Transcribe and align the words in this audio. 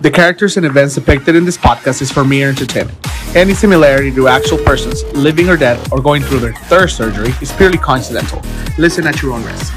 The 0.00 0.10
characters 0.10 0.56
and 0.56 0.66
events 0.66 0.94
depicted 0.94 1.36
in 1.36 1.44
this 1.44 1.56
podcast 1.56 2.02
is 2.02 2.12
for 2.12 2.24
mere 2.24 2.48
entertainment. 2.48 2.98
Any 3.34 3.54
similarity 3.54 4.10
to 4.12 4.28
actual 4.28 4.58
persons, 4.58 5.02
living 5.14 5.48
or 5.48 5.56
dead, 5.56 5.78
or 5.90 6.00
going 6.00 6.22
through 6.22 6.40
their 6.40 6.54
third 6.54 6.88
surgery 6.88 7.32
is 7.40 7.52
purely 7.52 7.78
coincidental. 7.78 8.42
Listen 8.78 9.06
at 9.06 9.22
your 9.22 9.32
own 9.32 9.44
risk. 9.44 9.72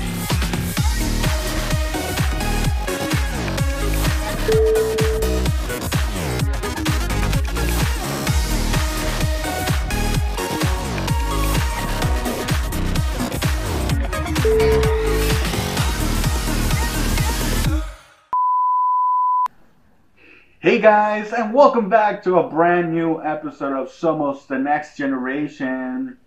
Guys, 20.90 21.34
and 21.34 21.54
welcome 21.54 21.88
back 21.88 22.24
to 22.24 22.40
a 22.40 22.50
brand 22.50 22.92
new 22.92 23.22
episode 23.22 23.74
of 23.74 23.90
Somos 23.90 24.48
the 24.48 24.58
Next 24.58 24.98
Generation. 24.98 26.18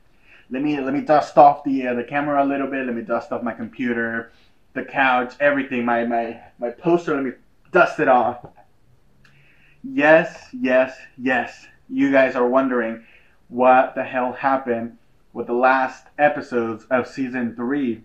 Let 0.51 0.63
me 0.63 0.81
let 0.81 0.95
me 0.95 1.01
dust 1.01 1.37
off 1.37 1.65
the 1.65 1.89
uh, 1.89 1.95
the 1.95 2.05
camera 2.05 2.45
a 2.45 2.47
little 2.47 2.69
bit. 2.69 2.87
Let 2.87 2.95
me 2.95 3.03
dust 3.03 3.33
off 3.33 3.43
my 3.43 3.55
computer, 3.55 4.31
the 4.75 4.85
couch, 4.85 5.35
everything. 5.41 5.85
My 5.85 6.05
my 6.05 6.41
my 6.61 6.71
poster. 6.71 7.17
Let 7.17 7.25
me 7.25 7.33
dust 7.73 7.99
it 7.99 8.07
off. 8.07 8.47
Yes, 9.83 10.47
yes, 10.53 10.97
yes. 11.19 11.67
You 11.89 12.13
guys 12.13 12.37
are 12.37 12.47
wondering 12.47 13.03
what 13.49 13.97
the 13.97 14.05
hell 14.05 14.33
happened 14.33 14.97
with 15.33 15.49
the 15.49 15.55
last 15.55 16.07
episodes 16.19 16.85
of 16.89 17.09
season 17.09 17.57
three. 17.57 18.05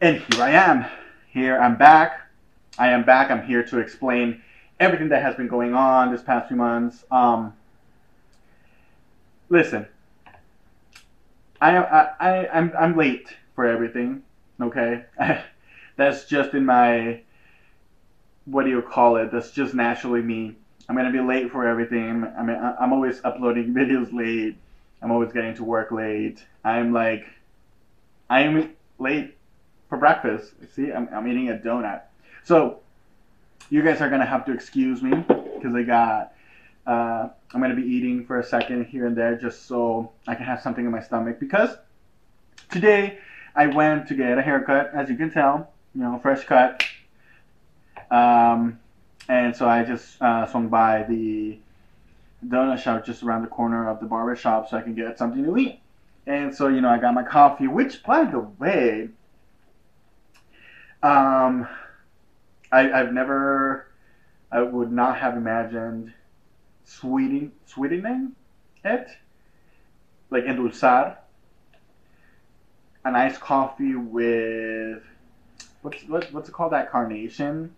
And 0.00 0.16
here 0.16 0.42
I 0.42 0.52
am. 0.52 0.86
Here 1.28 1.58
I'm 1.60 1.76
back. 1.76 2.22
I 2.78 2.88
am 2.88 3.04
back. 3.04 3.30
I'm 3.30 3.46
here 3.46 3.64
to 3.64 3.80
explain 3.80 4.40
everything 4.78 5.08
that 5.08 5.22
has 5.22 5.34
been 5.34 5.48
going 5.48 5.74
on 5.74 6.12
this 6.12 6.22
past 6.22 6.48
few 6.48 6.56
months. 6.56 7.04
Um, 7.10 7.54
listen, 9.48 9.86
I, 11.60 11.76
I, 11.76 12.10
I, 12.20 12.48
I'm, 12.48 12.72
I'm 12.78 12.96
late 12.96 13.28
for 13.54 13.66
everything. 13.66 14.22
Okay, 14.60 15.04
that's 15.96 16.24
just 16.26 16.54
in 16.54 16.64
my, 16.64 17.20
what 18.44 18.64
do 18.64 18.70
you 18.70 18.82
call 18.82 19.16
it? 19.16 19.30
That's 19.32 19.50
just 19.50 19.74
naturally 19.74 20.22
me. 20.22 20.56
I'm 20.88 20.96
gonna 20.96 21.10
be 21.10 21.20
late 21.20 21.50
for 21.50 21.66
everything. 21.66 22.24
I 22.38 22.42
mean, 22.42 22.56
I'm 22.56 22.92
always 22.92 23.20
uploading 23.24 23.74
videos 23.74 24.12
late. 24.12 24.56
I'm 25.02 25.10
always 25.10 25.32
getting 25.32 25.54
to 25.56 25.64
work 25.64 25.90
late. 25.92 26.44
I'm 26.64 26.92
like, 26.92 27.26
I'm 28.30 28.74
late 28.98 29.36
for 29.88 29.98
breakfast. 29.98 30.52
See, 30.74 30.92
I'm, 30.92 31.08
I'm 31.12 31.28
eating 31.28 31.50
a 31.50 31.54
donut. 31.54 32.02
So 32.44 32.80
you 33.70 33.82
guys 33.82 34.00
are 34.00 34.08
gonna 34.08 34.26
have 34.26 34.44
to 34.46 34.52
excuse 34.52 35.02
me 35.02 35.10
because 35.10 35.74
I 35.74 35.82
got 35.82 36.32
uh, 36.86 37.28
I'm 37.52 37.60
gonna 37.60 37.74
be 37.74 37.82
eating 37.82 38.24
for 38.24 38.38
a 38.38 38.44
second 38.44 38.86
here 38.86 39.06
and 39.06 39.16
there 39.16 39.36
just 39.36 39.66
so 39.66 40.12
I 40.26 40.34
can 40.34 40.44
have 40.44 40.60
something 40.60 40.84
in 40.84 40.90
my 40.90 41.00
stomach 41.00 41.40
because 41.40 41.70
today 42.70 43.18
I 43.54 43.66
went 43.66 44.08
to 44.08 44.14
get 44.14 44.38
a 44.38 44.42
haircut 44.42 44.90
as 44.94 45.08
you 45.08 45.16
can 45.16 45.30
tell 45.30 45.70
you 45.94 46.02
know 46.02 46.18
fresh 46.22 46.44
cut. 46.44 46.84
Um, 48.10 48.78
and 49.28 49.56
so 49.56 49.68
I 49.68 49.82
just 49.82 50.20
uh, 50.22 50.46
swung 50.46 50.68
by 50.68 51.02
the 51.02 51.58
donut 52.46 52.78
shop 52.78 53.04
just 53.04 53.24
around 53.24 53.42
the 53.42 53.48
corner 53.48 53.88
of 53.88 53.98
the 53.98 54.06
barber 54.06 54.36
shop 54.36 54.68
so 54.68 54.76
I 54.76 54.82
can 54.82 54.94
get 54.94 55.18
something 55.18 55.42
to 55.42 55.56
eat. 55.56 55.80
And 56.26 56.54
so 56.54 56.68
you 56.68 56.80
know 56.80 56.88
I 56.88 56.98
got 56.98 57.14
my 57.14 57.24
coffee 57.24 57.66
which 57.66 58.02
by 58.04 58.24
the 58.24 58.40
way 58.40 59.08
um 61.02 61.66
I, 62.72 62.90
I've 62.90 63.12
never, 63.12 63.88
I 64.50 64.62
would 64.62 64.92
not 64.92 65.18
have 65.18 65.36
imagined 65.36 66.12
sweetening, 66.84 67.52
sweetening 67.66 68.32
it, 68.84 69.08
like 70.30 70.44
endulzar, 70.44 71.16
a 73.04 73.10
nice 73.10 73.38
coffee 73.38 73.94
with, 73.94 75.02
what's, 75.82 76.02
what, 76.04 76.32
what's 76.32 76.48
it 76.48 76.52
called, 76.52 76.72
that 76.72 76.90
carnation 76.90 77.74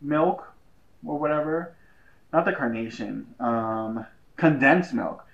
milk 0.00 0.52
or 1.04 1.18
whatever. 1.18 1.74
Not 2.32 2.44
the 2.44 2.52
carnation, 2.52 3.34
um, 3.40 4.06
condensed 4.36 4.94
milk. 4.94 5.24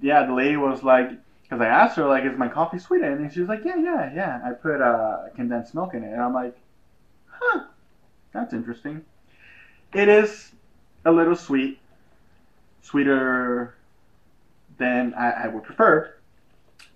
Yeah, 0.00 0.24
the 0.26 0.32
lady 0.32 0.56
was 0.56 0.82
like, 0.82 1.10
because 1.42 1.60
I 1.60 1.66
asked 1.66 1.96
her, 1.96 2.06
like, 2.06 2.24
is 2.24 2.38
my 2.38 2.48
coffee 2.48 2.78
sweetened? 2.78 3.20
And 3.20 3.32
she 3.32 3.40
was 3.40 3.48
like, 3.48 3.64
yeah, 3.64 3.76
yeah, 3.76 4.12
yeah. 4.14 4.40
I 4.44 4.52
put 4.52 4.80
uh, 4.80 5.28
condensed 5.34 5.74
milk 5.74 5.94
in 5.94 6.02
it. 6.02 6.12
And 6.12 6.20
I'm 6.20 6.34
like, 6.34 6.56
huh, 7.40 7.64
that's 8.32 8.52
interesting. 8.52 9.04
It 9.92 10.08
is 10.08 10.52
a 11.04 11.12
little 11.12 11.36
sweet, 11.36 11.78
sweeter 12.82 13.74
than 14.78 15.14
I, 15.14 15.30
I 15.44 15.48
would 15.48 15.62
prefer. 15.62 16.12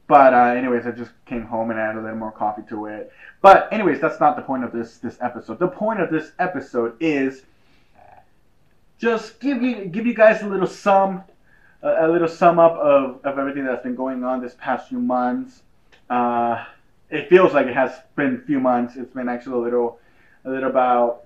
But 0.07 0.35
uh, 0.35 0.55
anyways, 0.57 0.87
I 0.87 0.91
just 0.91 1.13
came 1.25 1.45
home 1.45 1.71
and 1.71 1.79
added 1.79 2.01
a 2.01 2.03
little 2.03 2.19
more 2.19 2.33
coffee 2.33 2.63
to 2.69 2.87
it. 2.87 3.13
But 3.43 3.73
anyways, 3.73 4.01
that's 4.01 4.19
not 4.19 4.35
the 4.35 4.43
point 4.43 4.65
of 4.65 4.73
this 4.73 4.99
this 4.99 5.17
episode. 5.21 5.61
The 5.61 5.69
point 5.69 6.01
of 6.01 6.11
this 6.11 6.33
episode 6.39 6.97
is 6.99 7.45
just 8.99 9.39
give 9.41 9.63
you 9.63 9.87
give 9.87 10.07
you 10.07 10.15
guys 10.15 10.43
a 10.43 10.49
little 10.49 10.67
sum 10.67 11.23
a, 11.83 12.07
a 12.07 12.09
little 12.09 12.29
sum 12.29 12.59
up 12.59 12.73
of, 12.73 13.25
of 13.25 13.39
everything 13.39 13.65
that's 13.65 13.83
been 13.83 13.95
going 13.95 14.25
on 14.25 14.43
this 14.43 14.55
past 14.59 14.89
few 14.89 14.99
months. 14.99 15.63
Uh, 16.09 16.65
it 17.09 17.29
feels 17.29 17.53
like 17.53 17.67
it 17.67 17.75
has 17.75 17.93
been 18.17 18.41
a 18.43 18.47
few 18.47 18.61
months. 18.61 18.97
It's 18.97 19.15
been 19.15 19.29
actually 19.29 19.55
a 19.55 19.59
little 19.59 19.99
a 20.45 20.51
little 20.51 20.71
about 20.71 21.25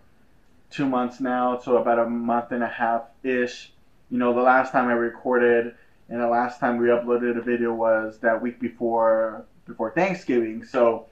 two 0.71 0.87
months 0.87 1.21
now, 1.21 1.59
so 1.59 1.77
about 1.77 1.99
a 1.99 2.09
month 2.09 2.53
and 2.53 2.63
a 2.63 2.69
half 2.69 3.03
ish. 3.23 3.73
You 4.11 4.19
know, 4.19 4.35
the 4.35 4.43
last 4.43 4.73
time 4.73 4.89
I 4.89 4.93
recorded 4.93 5.75
and 6.09 6.21
the 6.21 6.29
last 6.29 6.61
time 6.61 6.79
we 6.79 6.89
uploaded 6.89 7.39
a 7.39 7.41
video 7.41 7.73
was 7.73 8.19
that 8.19 8.41
week 8.41 8.61
before 8.61 9.45
before 9.67 9.93
Thanksgiving. 9.93 10.65
So 10.65 11.07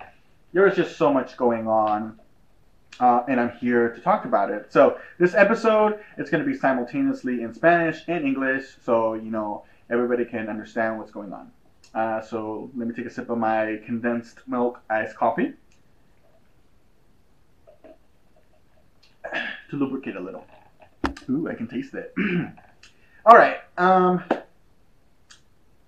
there 0.52 0.64
was 0.64 0.76
just 0.76 0.96
so 0.96 1.12
much 1.12 1.36
going 1.36 1.66
on. 1.66 2.18
Uh, 3.00 3.24
and 3.26 3.40
I'm 3.40 3.52
here 3.56 3.88
to 3.88 4.00
talk 4.00 4.26
about 4.26 4.50
it. 4.50 4.70
So 4.70 4.98
this 5.18 5.34
episode 5.34 6.00
it's 6.18 6.30
going 6.30 6.44
to 6.44 6.50
be 6.50 6.56
simultaneously 6.56 7.42
in 7.42 7.54
Spanish 7.54 8.02
and 8.06 8.24
English, 8.24 8.66
so 8.84 9.14
you 9.14 9.30
know 9.30 9.64
everybody 9.90 10.24
can 10.24 10.48
understand 10.48 10.98
what's 10.98 11.10
going 11.10 11.32
on. 11.32 11.50
Uh, 11.94 12.20
so 12.20 12.70
let 12.76 12.86
me 12.86 12.94
take 12.94 13.06
a 13.06 13.10
sip 13.10 13.30
of 13.30 13.38
my 13.38 13.80
condensed 13.86 14.46
milk 14.46 14.80
iced 14.90 15.16
coffee. 15.16 15.54
To 19.72 19.78
lubricate 19.78 20.16
a 20.16 20.20
little. 20.20 20.44
Ooh, 21.30 21.48
I 21.48 21.54
can 21.54 21.66
taste 21.66 21.94
it. 21.94 22.14
All 23.24 23.34
right. 23.34 23.56
Um, 23.78 24.22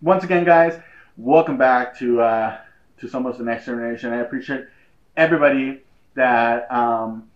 once 0.00 0.24
again, 0.24 0.44
guys, 0.44 0.80
welcome 1.18 1.58
back 1.58 1.98
to 1.98 2.22
uh, 2.22 2.58
to 3.00 3.06
Somos 3.06 3.36
the 3.36 3.44
Next 3.44 3.66
Generation. 3.66 4.10
I 4.10 4.20
appreciate 4.20 4.64
everybody 5.18 5.82
that 6.14 6.72
um, 6.72 7.28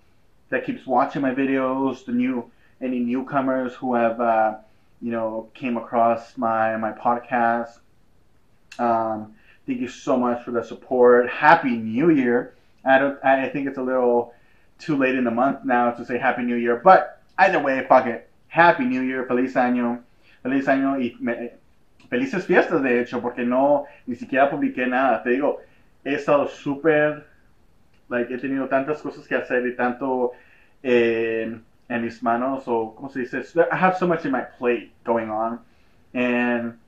that 0.48 0.64
keeps 0.64 0.87
watching 0.87 1.20
my 1.20 1.34
videos. 1.34 2.06
The 2.06 2.12
new 2.12 2.50
any 2.81 3.00
newcomers 3.00 3.75
who 3.75 3.94
have 3.94 4.19
uh, 4.19 4.56
you 5.03 5.12
know 5.12 5.50
came 5.53 5.76
across 5.76 6.38
my 6.38 6.78
my 6.78 6.92
podcast. 6.92 7.78
Um, 8.78 9.34
thank 9.66 9.81
you 9.81 9.88
so 9.88 10.16
much 10.16 10.47
for 10.47 10.53
the 10.53 10.64
support. 10.64 11.28
Happy 11.28 11.76
New 11.76 12.08
Year. 12.08 12.54
I 12.87 12.98
don't. 12.98 13.22
I 13.22 13.50
think 13.50 13.69
it's 13.69 13.76
a 13.76 13.82
little 13.82 14.32
too 14.78 14.97
late 14.97 15.15
in 15.15 15.25
the 15.25 15.31
month 15.31 15.65
now 15.65 15.91
to 15.91 16.05
say 16.05 16.19
Happy 16.19 16.43
New 16.43 16.56
Year. 16.56 16.81
But 16.83 17.21
either 17.39 17.61
way, 17.61 17.84
fuck 17.89 18.06
it. 18.06 18.28
Happy 18.49 18.84
New 18.84 19.03
Year, 19.03 19.27
feliz 19.27 19.55
año, 19.55 20.03
feliz 20.43 20.66
año 20.66 20.99
y 20.99 21.16
me, 21.21 21.53
felices 22.09 22.47
fiestas 22.47 22.83
de 22.83 23.00
hecho, 23.00 23.21
porque 23.21 23.44
no, 23.44 23.84
ni 24.06 24.15
siquiera 24.15 24.50
publiqué 24.50 24.87
nada. 24.87 25.22
Te 25.22 25.31
digo, 25.31 25.61
he 26.05 26.15
estado 26.15 26.49
súper, 26.49 27.27
like, 28.09 28.33
he 28.33 28.38
tenido 28.38 28.69
tantas 28.69 29.03
cosas 29.03 29.27
que 29.27 29.34
hacer 29.34 29.67
y 29.67 29.77
tanto 29.77 30.33
eh, 30.83 31.61
en 31.88 32.03
mis 32.03 32.22
manos, 32.22 32.64
o, 32.67 32.94
¿cómo 32.94 33.11
se 33.11 33.20
dice? 33.20 33.43
I 33.56 33.76
have 33.76 33.97
so 33.99 34.06
much 34.06 34.25
in 34.25 34.32
my 34.32 34.44
plate 34.58 34.93
going 35.05 35.31
on. 35.31 35.61
And 36.14 36.79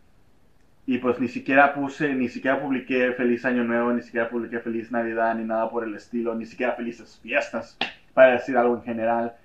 y 0.86 0.98
pues 0.98 1.20
ni 1.20 1.28
siquiera 1.28 1.74
puse, 1.74 2.14
ni 2.14 2.28
siquiera 2.28 2.60
publiqué 2.60 3.12
Feliz 3.12 3.44
Año 3.44 3.64
Nuevo, 3.64 3.92
ni 3.92 4.02
siquiera 4.02 4.28
publiqué 4.28 4.60
Feliz 4.60 4.90
Navidad, 4.90 5.34
ni 5.34 5.44
nada 5.44 5.70
por 5.70 5.84
el 5.84 5.94
estilo, 5.94 6.34
ni 6.34 6.46
siquiera 6.46 6.74
Felices 6.74 7.18
Fiestas, 7.22 7.76
para 8.14 8.32
decir 8.32 8.56
algo 8.56 8.76
en 8.76 8.82
general. 8.82 9.36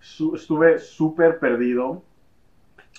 estuve 0.00 0.78
súper 0.78 1.38
perdido 1.38 2.02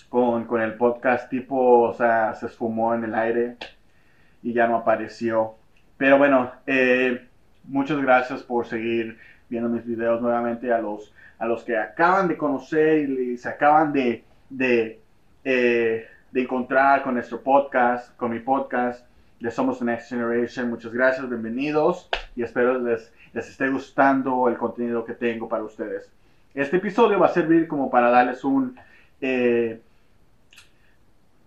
con, 0.10 0.46
con, 0.46 0.62
el 0.62 0.76
podcast, 0.76 1.30
tipo, 1.30 1.82
o 1.82 1.94
sea, 1.94 2.34
se 2.36 2.48
esfumó 2.48 2.94
en 2.94 3.06
el 3.06 3.16
aire 3.16 3.58
y 4.42 4.54
ya 4.54 4.68
no 4.68 4.76
apareció. 4.76 5.56
Pero 5.98 6.18
bueno, 6.18 6.52
eh, 6.68 7.28
muchas 7.64 8.02
gracias 8.02 8.44
por 8.44 8.66
seguir 8.66 9.18
viendo 9.50 9.70
mis 9.70 9.86
videos 9.86 10.22
nuevamente 10.22 10.74
a 10.74 10.80
los, 10.80 11.14
a 11.40 11.46
los 11.46 11.64
que 11.64 11.78
acaban 11.78 12.28
de 12.28 12.38
conocer 12.38 13.10
y 13.10 13.38
se 13.38 13.50
acaban 13.50 13.94
de, 13.94 14.24
de 14.50 15.00
eh, 15.44 16.08
de 16.34 16.42
encontrar 16.42 17.04
con 17.04 17.14
nuestro 17.14 17.42
podcast, 17.42 18.18
con 18.18 18.32
mi 18.32 18.40
podcast 18.40 19.06
de 19.40 19.52
Somos 19.52 19.78
the 19.78 19.86
Next 19.86 20.10
Generation. 20.10 20.68
Muchas 20.68 20.92
gracias, 20.92 21.30
bienvenidos 21.30 22.10
y 22.36 22.42
espero 22.42 22.80
les, 22.80 23.14
les 23.34 23.48
esté 23.48 23.70
gustando 23.70 24.50
el 24.50 24.58
contenido 24.58 25.06
que 25.06 25.14
tengo 25.14 25.48
para 25.48 25.64
ustedes. 25.64 26.12
Este 26.56 26.78
episodio 26.78 27.20
va 27.20 27.28
a 27.28 27.30
servir 27.30 27.68
como 27.68 27.92
para 27.92 28.10
darles 28.10 28.44
un 28.44 28.76
eh, 29.22 29.80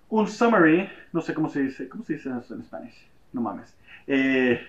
un 0.08 0.28
summary, 0.28 0.88
no 1.12 1.20
sé 1.20 1.34
cómo 1.34 1.48
se 1.48 1.62
dice, 1.62 1.88
¿cómo 1.88 2.04
se 2.04 2.12
dice 2.12 2.30
eso 2.30 2.54
en 2.54 2.60
español? 2.60 2.92
No 3.32 3.40
mames. 3.40 3.76
Eh, 4.06 4.64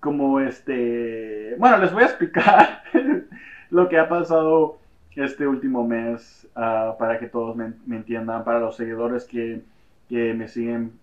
como 0.00 0.38
este, 0.38 1.56
bueno, 1.58 1.78
les 1.78 1.94
voy 1.94 2.02
a 2.02 2.06
explicar 2.06 2.82
lo 3.70 3.88
que 3.88 3.98
ha 3.98 4.06
pasado 4.06 4.76
este 5.16 5.46
último 5.46 5.86
mes 5.86 6.46
para 6.54 6.94
que 7.22 7.28
todos 7.28 7.56
me, 7.56 7.72
entiendan, 7.88 8.44
para 8.44 8.58
los 8.58 8.76
seguidores 8.76 9.24
que, 9.24 9.62
que, 10.08 10.34
me 10.34 10.48
siguen 10.48 10.98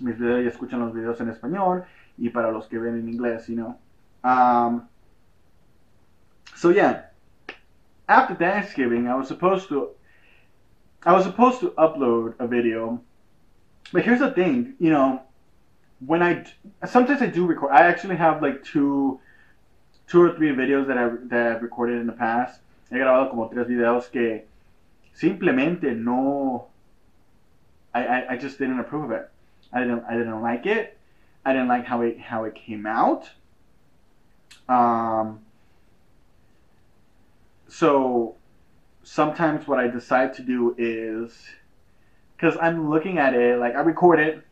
mis 0.00 0.18
videos 0.18 0.42
y 0.42 0.48
escuchan 0.48 0.80
los 0.80 0.94
videos 0.94 1.20
en 1.20 1.28
español 1.28 1.84
y 2.16 2.30
para 2.30 2.50
los 2.50 2.66
que 2.66 2.78
ven 2.78 2.96
en 2.98 3.08
inglés, 3.08 3.46
you 3.46 3.54
know. 3.54 3.78
Um, 4.24 4.88
so 6.56 6.70
yeah, 6.70 7.10
after 8.08 8.34
Thanksgiving, 8.34 9.06
I 9.06 9.14
was 9.14 9.28
supposed 9.28 9.68
to 9.68 9.90
I 11.06 11.12
was 11.12 11.24
supposed 11.24 11.60
to 11.60 11.70
upload 11.72 12.34
a 12.38 12.46
video, 12.46 12.98
but 13.92 14.02
here's 14.04 14.20
the 14.20 14.30
thing, 14.30 14.74
you 14.78 14.90
know, 14.90 15.20
when 16.06 16.22
I 16.22 16.44
sometimes 16.86 17.20
I 17.20 17.26
do 17.26 17.46
record. 17.46 17.72
I 17.72 17.82
actually 17.82 18.16
have 18.16 18.40
like 18.40 18.64
two, 18.64 19.20
two 20.08 20.22
or 20.22 20.34
three 20.34 20.52
videos 20.52 20.86
that 20.86 20.96
I 20.96 21.10
that 21.28 21.56
I've 21.56 21.62
recorded 21.62 22.00
in 22.00 22.06
the 22.06 22.14
past. 22.14 22.60
He 22.90 22.96
grabado 22.96 23.28
como 23.28 23.48
tres 23.48 23.68
videos 23.68 24.10
que 24.10 24.46
simplemente 25.14 25.94
no. 25.94 26.68
I, 27.94 28.06
I, 28.06 28.32
I 28.32 28.36
just 28.36 28.58
didn't 28.58 28.80
approve 28.80 29.04
of 29.04 29.10
it. 29.12 29.30
I 29.72 29.80
didn't 29.80 30.04
I 30.04 30.16
didn't 30.16 30.42
like 30.42 30.66
it. 30.66 30.98
I 31.44 31.52
didn't 31.52 31.68
like 31.68 31.84
how 31.86 32.02
it 32.02 32.20
how 32.20 32.44
it 32.44 32.54
came 32.54 32.86
out. 32.86 33.30
Um. 34.68 35.40
So 37.68 38.36
sometimes 39.02 39.66
what 39.66 39.78
I 39.78 39.88
decide 39.88 40.34
to 40.34 40.42
do 40.42 40.74
is 40.78 41.36
because 42.36 42.56
I'm 42.60 42.88
looking 42.90 43.18
at 43.18 43.34
it, 43.34 43.58
like 43.58 43.74
I 43.74 43.80
record 43.80 44.18
it, 44.18 44.44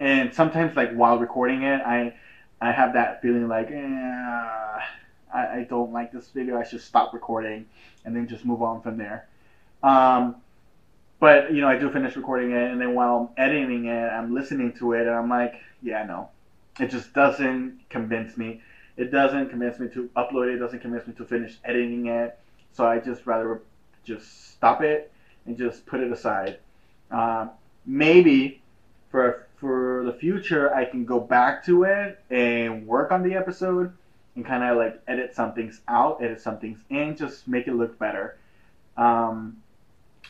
and 0.00 0.32
sometimes 0.32 0.76
like 0.76 0.92
while 0.94 1.18
recording 1.18 1.62
it, 1.62 1.80
I 1.80 2.14
I 2.60 2.72
have 2.72 2.94
that 2.94 3.20
feeling 3.20 3.48
like, 3.48 3.70
eh, 3.70 4.80
I, 5.34 5.58
I 5.58 5.66
don't 5.68 5.92
like 5.92 6.12
this 6.12 6.28
video. 6.28 6.58
I 6.58 6.64
should 6.64 6.80
stop 6.80 7.12
recording 7.12 7.66
and 8.04 8.16
then 8.16 8.26
just 8.26 8.44
move 8.44 8.62
on 8.62 8.80
from 8.80 8.96
there. 8.96 9.28
Um, 9.82 10.36
but 11.18 11.52
you 11.52 11.60
know, 11.60 11.68
I 11.68 11.76
do 11.76 11.90
finish 11.90 12.16
recording 12.16 12.50
it, 12.50 12.70
and 12.70 12.80
then 12.80 12.94
while 12.94 13.32
I'm 13.36 13.44
editing 13.44 13.86
it, 13.86 14.08
I'm 14.08 14.34
listening 14.34 14.72
to 14.74 14.92
it, 14.92 15.06
and 15.06 15.14
I'm 15.16 15.28
like, 15.28 15.54
yeah, 15.82 16.04
no, 16.04 16.30
it 16.78 16.90
just 16.90 17.12
doesn't 17.12 17.80
convince 17.88 18.36
me. 18.36 18.60
It 18.96 19.10
doesn't 19.10 19.50
convince 19.50 19.78
me 19.78 19.88
to 19.88 20.08
upload 20.16 20.48
it. 20.48 20.54
It 20.54 20.58
doesn't 20.58 20.80
convince 20.80 21.06
me 21.06 21.12
to 21.14 21.24
finish 21.24 21.58
editing 21.64 22.06
it. 22.06 22.38
So 22.72 22.86
I 22.86 22.98
just 22.98 23.26
rather 23.26 23.62
just 24.04 24.52
stop 24.52 24.82
it 24.82 25.10
and 25.46 25.56
just 25.56 25.86
put 25.86 26.00
it 26.00 26.10
aside. 26.10 26.58
Uh, 27.10 27.48
maybe 27.84 28.60
for 29.10 29.46
for 29.56 30.02
the 30.04 30.12
future, 30.12 30.74
I 30.74 30.84
can 30.84 31.04
go 31.06 31.18
back 31.18 31.64
to 31.64 31.84
it 31.84 32.20
and 32.30 32.86
work 32.86 33.10
on 33.10 33.22
the 33.22 33.34
episode 33.34 33.92
and 34.34 34.44
kind 34.44 34.62
of 34.62 34.76
like 34.76 35.00
edit 35.08 35.34
some 35.34 35.54
things 35.54 35.80
out, 35.88 36.22
edit 36.22 36.40
some 36.40 36.58
things 36.58 36.78
in, 36.90 37.16
just 37.16 37.48
make 37.48 37.66
it 37.66 37.74
look 37.74 37.98
better. 37.98 38.36
Um, 38.96 39.56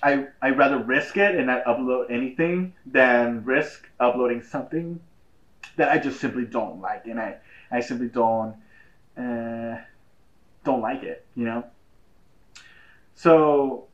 I 0.02 0.26
I 0.42 0.50
rather 0.50 0.78
risk 0.78 1.16
it 1.16 1.34
and 1.34 1.46
not 1.46 1.64
upload 1.64 2.10
anything 2.10 2.74
than 2.84 3.44
risk 3.44 3.88
uploading 3.98 4.42
something 4.42 5.00
that 5.76 5.90
I 5.90 5.98
just 5.98 6.20
simply 6.20 6.44
don't 6.44 6.80
like, 6.80 7.06
and 7.06 7.20
I 7.20 7.36
I 7.70 7.80
simply 7.80 8.08
don't 8.08 8.56
uh, 9.16 9.76
don't 10.64 10.80
like 10.80 11.02
it, 11.02 11.24
you 11.34 11.44
know. 11.44 11.64
So 13.14 13.86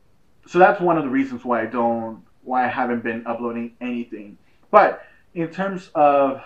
so 0.45 0.59
that's 0.59 0.81
one 0.81 0.97
of 0.97 1.03
the 1.03 1.09
reasons 1.09 1.45
why 1.45 1.61
I 1.61 1.65
don't 1.65 2.23
why 2.43 2.65
I 2.65 2.67
haven't 2.67 3.03
been 3.03 3.25
uploading 3.25 3.75
anything. 3.79 4.37
But 4.71 5.05
in 5.33 5.49
terms 5.49 5.89
of 5.95 6.41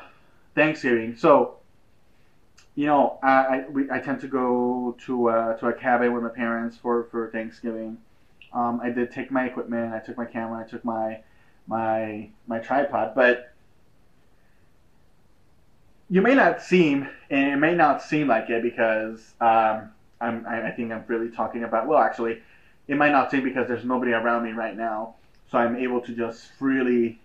Thanksgiving, 0.55 1.15
so 1.17 1.57
you 2.75 2.85
know, 2.85 3.17
I 3.23 3.29
I, 3.29 3.65
we, 3.69 3.89
I 3.89 3.99
tend 3.99 4.21
to 4.21 4.27
go 4.27 4.95
to 5.05 5.29
uh, 5.29 5.53
to 5.57 5.67
a 5.67 5.73
cabin 5.73 6.13
with 6.13 6.23
my 6.23 6.29
parents 6.29 6.77
for 6.77 7.07
for 7.09 7.31
Thanksgiving. 7.31 7.97
Um, 8.53 8.79
I 8.81 8.89
did 8.89 9.11
take 9.11 9.31
my 9.31 9.45
equipment. 9.45 9.93
I 9.93 9.99
took 9.99 10.17
my 10.17 10.25
camera. 10.25 10.63
I 10.63 10.69
took 10.69 10.83
my 10.85 11.19
my 11.67 12.29
my 12.47 12.59
tripod, 12.59 13.13
but 13.13 13.53
you 16.09 16.21
may 16.21 16.35
not 16.35 16.61
seem, 16.61 17.07
and 17.29 17.49
it 17.51 17.57
may 17.57 17.75
not 17.75 18.01
seem 18.01 18.27
like 18.27 18.49
it 18.49 18.61
because 18.61 19.33
um, 19.41 19.91
I'm 20.21 20.45
I 20.47 20.71
think 20.71 20.91
I'm 20.91 21.03
really 21.07 21.29
talking 21.29 21.63
about. 21.63 21.87
Well, 21.87 21.99
actually, 21.99 22.41
it 22.87 22.97
might 22.97 23.11
not 23.11 23.29
seem 23.29 23.43
because 23.43 23.67
there's 23.67 23.85
nobody 23.85 24.13
around 24.13 24.43
me 24.43 24.51
right 24.51 24.75
now, 24.75 25.15
so 25.51 25.57
I'm 25.57 25.75
able 25.75 26.01
to 26.01 26.13
just 26.13 26.53
freely 26.53 27.19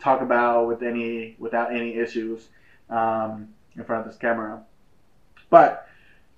talk 0.00 0.20
about 0.20 0.66
with 0.66 0.82
any 0.82 1.36
without 1.38 1.74
any 1.74 1.94
issues 1.94 2.48
um, 2.88 3.48
in 3.76 3.84
front 3.84 4.04
of 4.04 4.12
this 4.12 4.18
camera. 4.18 4.62
But 5.48 5.86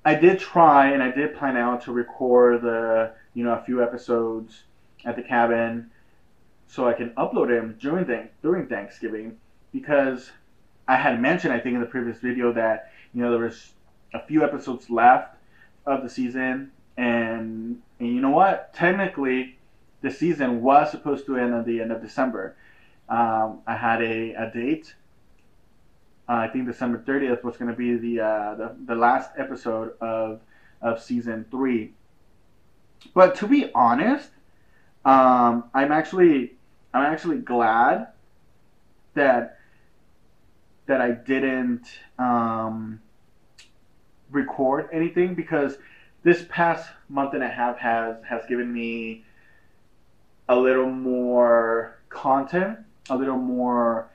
I 0.04 0.14
did 0.14 0.38
try 0.38 0.88
and 0.88 1.02
I 1.02 1.10
did 1.10 1.34
plan 1.34 1.56
out 1.56 1.82
to 1.82 1.92
record 1.92 2.62
the 2.62 3.12
you 3.34 3.44
know 3.44 3.52
a 3.52 3.62
few 3.64 3.82
episodes 3.82 4.64
at 5.05 5.17
the 5.17 5.23
cabin 5.23 5.90
so 6.67 6.88
I 6.88 6.94
can 6.94 7.11
upload 7.11 7.49
them 7.49 7.76
during 7.81 8.06
th- 8.06 8.31
during 8.43 8.67
Thanksgiving 8.67 9.38
because 9.73 10.31
I 10.88 10.96
had 10.96 11.20
mentioned 11.20 11.52
I 11.52 11.61
think 11.61 11.75
in 11.75 11.81
the 11.81 11.87
previous 11.87 12.19
video 12.19 12.52
that 12.52 12.93
you 13.12 13.23
know 13.23 13.31
there 13.31 13.44
was 13.44 13.73
a 14.14 14.25
few 14.26 14.44
episodes 14.44 14.90
left 14.90 15.37
of 15.87 16.02
the 16.02 16.08
season 16.08 16.70
and, 16.96 17.81
and 17.99 18.08
you 18.08 18.20
know 18.20 18.31
what? 18.31 18.73
Technically 18.75 19.58
the 20.02 20.11
season 20.11 20.62
was 20.62 20.90
supposed 20.90 21.26
to 21.26 21.37
end 21.37 21.55
at 21.55 21.64
the 21.64 21.81
end 21.81 21.93
of 21.93 22.02
December. 22.02 22.56
Um, 23.08 23.61
I 23.67 23.76
had 23.76 24.02
a, 24.02 24.32
a 24.32 24.50
date. 24.52 24.94
Uh, 26.29 26.34
I 26.34 26.49
think 26.49 26.67
December 26.67 26.99
30th 27.06 27.43
was 27.44 27.56
going 27.56 27.70
to 27.70 27.76
be 27.76 27.96
the, 27.96 28.20
uh, 28.20 28.55
the 28.55 28.76
the 28.87 28.94
last 28.94 29.31
episode 29.37 29.94
of 30.00 30.40
of 30.81 31.02
season 31.02 31.46
three. 31.50 31.93
But 33.14 33.37
to 33.37 33.46
be 33.46 33.70
honest, 33.75 34.28
um, 35.04 35.64
I'm 35.75 35.93
actually 35.93 36.54
I'm 36.94 37.12
actually 37.12 37.38
glad 37.38 38.08
that 39.14 39.58
that 40.87 41.00
I 41.00 41.12
didn't 41.12 41.87
um, 42.19 43.00
record 44.31 44.88
anything 44.93 45.34
because 45.34 45.76
this 46.22 46.44
past 46.49 46.88
month 47.08 47.34
and 47.34 47.43
a 47.43 47.49
half 47.49 47.78
has 47.78 48.16
has 48.28 48.43
given 48.49 48.72
me 48.72 49.24
a 50.48 50.56
little 50.56 50.91
more 50.91 51.98
content, 52.08 52.79
a 53.10 53.17
little 53.17 53.36
more 53.36 54.08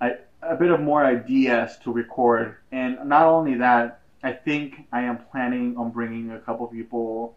I, 0.00 0.16
a 0.42 0.56
bit 0.56 0.70
of 0.70 0.80
more 0.80 1.04
ideas 1.04 1.76
to 1.84 1.92
record. 1.92 2.56
And 2.72 3.08
not 3.08 3.26
only 3.26 3.56
that, 3.56 4.00
I 4.22 4.32
think 4.32 4.86
I 4.92 5.02
am 5.02 5.18
planning 5.18 5.76
on 5.76 5.90
bringing 5.90 6.30
a 6.30 6.38
couple 6.38 6.66
people 6.66 7.36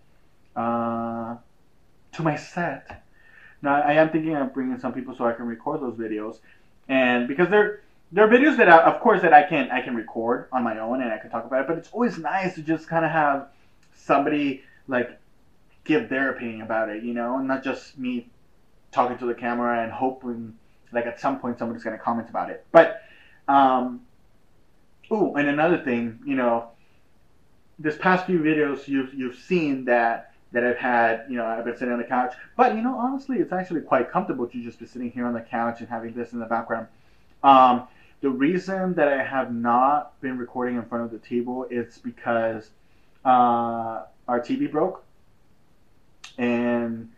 uh, 0.56 1.36
to 2.14 2.24
my 2.24 2.36
set. 2.36 3.04
Now 3.62 3.82
I 3.82 3.94
am 3.94 4.10
thinking 4.10 4.36
of 4.36 4.54
bringing 4.54 4.80
some 4.80 4.94
people 4.94 5.16
so 5.16 5.26
I 5.26 5.34
can 5.34 5.46
record 5.46 5.82
those 5.82 5.96
videos, 5.96 6.40
and 6.88 7.28
because 7.28 7.50
they're 7.50 7.82
they're 8.12 8.28
videos 8.28 8.58
that 8.58 8.70
I, 8.70 8.84
of 8.84 9.02
course 9.02 9.22
that 9.22 9.34
I 9.34 9.44
can 9.44 9.70
I 9.72 9.82
can 9.82 9.96
record 9.96 10.48
on 10.52 10.64
my 10.64 10.80
own 10.80 11.02
and 11.02 11.12
I 11.12 11.18
can 11.18 11.30
talk 11.30 11.46
about 11.46 11.62
it. 11.62 11.68
But 11.68 11.78
it's 11.78 11.90
always 11.92 12.18
nice 12.18 12.56
to 12.56 12.62
just 12.62 12.88
kind 12.88 13.06
of 13.06 13.12
have 13.12 13.50
somebody 13.94 14.64
like 14.88 15.20
give 15.84 16.10
their 16.10 16.32
opinion 16.32 16.62
about 16.62 16.90
it, 16.90 17.04
you 17.04 17.14
know, 17.14 17.38
and 17.38 17.48
not 17.48 17.64
just 17.64 17.98
me 17.98 18.30
talking 18.92 19.18
to 19.18 19.26
the 19.26 19.34
camera 19.34 19.84
and 19.84 19.92
hoping 19.92 20.56
like 20.92 21.06
at 21.06 21.20
some 21.20 21.40
point 21.40 21.60
somebody's 21.60 21.84
going 21.84 21.98
to 21.98 22.04
comment 22.04 22.30
about 22.30 22.50
it. 22.50 22.66
But 22.72 23.02
um, 23.48 24.02
oh, 25.12 25.36
and 25.36 25.48
another 25.48 25.78
thing, 25.84 26.20
you 26.26 26.36
know, 26.36 26.70
this 27.78 27.98
past 27.98 28.26
few 28.26 28.40
videos 28.40 28.88
you've 28.88 29.14
you've 29.14 29.36
seen 29.36 29.86
that 29.86 30.29
that 30.52 30.64
I've 30.64 30.78
had, 30.78 31.26
you 31.30 31.38
know, 31.38 31.46
I've 31.46 31.64
been 31.64 31.76
sitting 31.76 31.92
on 31.92 32.00
the 32.00 32.06
couch. 32.06 32.34
But 32.58 32.76
you 32.76 32.82
know, 32.82 32.98
honestly, 32.98 33.38
it's 33.38 33.54
actually 33.54 33.82
quite 33.82 34.12
comfortable 34.12 34.48
to 34.48 34.64
just 34.64 34.80
be 34.80 34.86
sitting 34.86 35.12
here 35.12 35.26
on 35.26 35.34
the 35.34 35.42
couch 35.42 35.80
and 35.80 35.90
having 35.90 36.14
this 36.14 36.34
in 36.34 36.40
the 36.40 36.46
background. 36.46 36.88
Um, 37.44 37.88
the 38.22 38.30
reason 38.30 38.96
that 38.96 39.08
I 39.08 39.24
have 39.24 39.54
not 39.54 40.20
been 40.22 40.38
recording 40.38 40.76
in 40.76 40.84
front 40.86 41.06
of 41.06 41.12
the 41.12 41.20
table 41.20 41.66
is 41.70 42.00
because 42.00 42.70
uh, 43.24 44.04
our 44.28 44.40
TV 44.40 44.70
broke, 44.70 45.04
and 46.38 47.12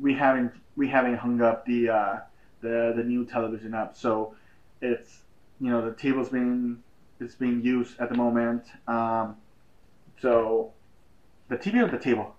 we 0.00 0.14
haven't 0.14 0.52
we 0.76 0.88
haven't 0.88 1.16
hung 1.16 1.40
up 1.42 1.64
the 1.66 1.90
uh, 1.90 2.18
the 2.60 2.92
the 2.96 3.04
new 3.04 3.24
television 3.24 3.74
up. 3.74 3.96
So 3.96 4.34
it's 4.80 5.20
you 5.60 5.70
know 5.70 5.84
the 5.84 5.94
table's 5.94 6.30
being 6.30 6.82
it's 7.20 7.34
being 7.34 7.62
used 7.62 8.00
at 8.00 8.08
the 8.08 8.16
moment. 8.16 8.64
Um, 8.88 9.36
so 10.20 10.72
the 11.48 11.56
TV 11.56 11.82
or 11.82 11.88
the 11.88 11.98
table. 11.98 12.34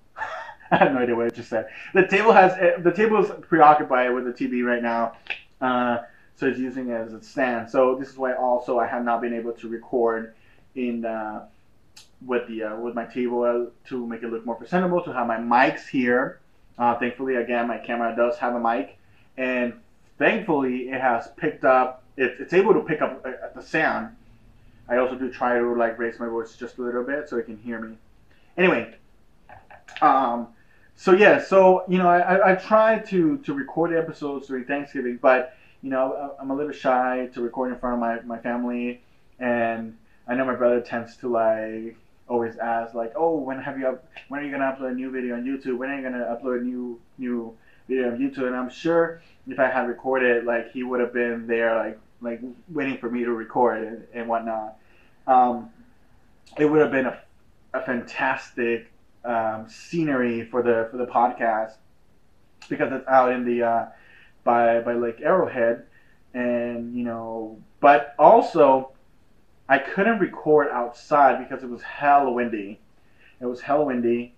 I 0.81 0.85
have 0.85 0.93
no 0.93 0.99
idea 0.99 1.15
what 1.15 1.27
I 1.27 1.29
just 1.29 1.49
said. 1.49 1.67
The 1.93 2.07
table 2.07 2.31
has 2.31 2.55
the 2.83 2.91
table 2.91 3.23
is 3.23 3.31
preoccupied 3.47 4.11
with 4.13 4.25
the 4.25 4.31
TV 4.31 4.65
right 4.65 4.81
now, 4.81 5.13
uh, 5.61 5.99
so 6.35 6.47
it's 6.47 6.57
using 6.57 6.89
it 6.89 6.95
as 6.95 7.13
a 7.13 7.21
stand. 7.21 7.69
So 7.69 7.95
this 7.95 8.09
is 8.09 8.17
why 8.17 8.33
also 8.33 8.79
I 8.79 8.87
have 8.87 9.03
not 9.03 9.21
been 9.21 9.33
able 9.35 9.51
to 9.51 9.67
record 9.67 10.33
in 10.73 11.05
uh, 11.05 11.45
with 12.25 12.47
the 12.47 12.63
uh, 12.63 12.75
with 12.77 12.95
my 12.95 13.05
table 13.05 13.71
to 13.89 14.07
make 14.07 14.23
it 14.23 14.31
look 14.31 14.47
more 14.47 14.55
presentable. 14.55 15.03
To 15.03 15.13
have 15.13 15.27
my 15.27 15.37
mics 15.37 15.87
here. 15.87 16.39
Uh, 16.79 16.97
thankfully, 16.97 17.35
again, 17.35 17.67
my 17.67 17.77
camera 17.77 18.15
does 18.15 18.35
have 18.39 18.55
a 18.55 18.59
mic, 18.59 18.97
and 19.37 19.73
thankfully, 20.17 20.89
it 20.89 20.99
has 20.99 21.27
picked 21.37 21.65
up. 21.65 22.01
It, 22.17 22.37
it's 22.39 22.53
able 22.53 22.73
to 22.73 22.81
pick 22.81 23.03
up 23.03 23.23
uh, 23.23 23.31
the 23.53 23.61
sound. 23.61 24.15
I 24.89 24.97
also 24.97 25.13
do 25.13 25.31
try 25.31 25.59
to 25.59 25.75
like 25.75 25.99
raise 25.99 26.19
my 26.19 26.27
voice 26.27 26.55
just 26.55 26.79
a 26.79 26.81
little 26.81 27.03
bit 27.03 27.29
so 27.29 27.37
it 27.37 27.45
can 27.45 27.57
hear 27.57 27.79
me. 27.79 27.95
Anyway, 28.57 28.95
um, 30.01 30.47
so 30.95 31.12
yeah, 31.13 31.43
so 31.43 31.83
you 31.88 31.97
know, 31.97 32.07
I, 32.07 32.53
I, 32.53 32.55
try 32.55 33.00
to 33.00 33.38
to 33.39 33.53
record 33.53 33.93
episodes 33.93 34.47
during 34.47 34.65
Thanksgiving, 34.65 35.17
but 35.21 35.55
you 35.81 35.89
know, 35.89 36.35
I'm 36.39 36.51
a 36.51 36.55
little 36.55 36.71
shy 36.71 37.29
to 37.33 37.41
record 37.41 37.71
in 37.71 37.79
front 37.79 37.95
of 37.95 38.00
my, 38.00 38.35
my 38.35 38.41
family, 38.41 39.01
and 39.39 39.97
I 40.27 40.35
know 40.35 40.45
my 40.45 40.55
brother 40.55 40.81
tends 40.81 41.17
to 41.17 41.27
like 41.27 41.97
always 42.29 42.57
ask 42.57 42.93
like, 42.93 43.13
oh, 43.15 43.38
when 43.38 43.59
have 43.59 43.77
you 43.77 43.88
up, 43.88 44.05
when 44.29 44.39
are 44.39 44.43
you 44.43 44.51
gonna 44.51 44.63
upload 44.71 44.91
a 44.91 44.93
new 44.93 45.12
video 45.12 45.35
on 45.35 45.43
YouTube? 45.43 45.77
When 45.77 45.89
are 45.89 45.97
you 45.97 46.03
gonna 46.03 46.23
upload 46.25 46.62
a 46.62 46.63
new 46.63 47.00
new 47.17 47.57
video 47.88 48.12
on 48.12 48.17
YouTube? 48.17 48.47
And 48.47 48.55
I'm 48.55 48.69
sure 48.69 49.21
if 49.47 49.59
I 49.59 49.69
had 49.69 49.88
recorded, 49.88 50.45
like 50.45 50.71
he 50.71 50.83
would 50.83 51.00
have 51.00 51.13
been 51.13 51.47
there, 51.47 51.75
like 51.75 52.00
like 52.21 52.39
waiting 52.69 52.97
for 52.97 53.09
me 53.09 53.25
to 53.25 53.33
record 53.33 53.83
and, 53.83 54.03
and 54.13 54.27
whatnot. 54.29 54.77
Um, 55.27 55.69
it 56.57 56.65
would 56.65 56.79
have 56.79 56.91
been 56.91 57.07
a, 57.07 57.19
a 57.73 57.81
fantastic 57.81 58.92
um, 59.25 59.67
scenery 59.69 60.45
for 60.45 60.61
the 60.61 60.87
for 60.91 60.97
the 60.97 61.05
podcast 61.05 61.73
because 62.69 62.91
it's 62.91 63.07
out 63.07 63.31
in 63.31 63.45
the 63.45 63.63
uh, 63.63 63.85
by 64.43 64.79
by 64.81 64.93
Lake 64.93 65.21
Arrowhead, 65.21 65.83
and 66.33 66.95
you 66.95 67.03
know, 67.03 67.59
but 67.79 68.15
also 68.19 68.91
I 69.67 69.77
couldn't 69.77 70.19
record 70.19 70.69
outside 70.71 71.39
because 71.47 71.63
it 71.63 71.69
was 71.69 71.81
hell 71.81 72.33
windy. 72.33 72.79
It 73.39 73.45
was 73.45 73.61
hell 73.61 73.85
windy, 73.85 74.35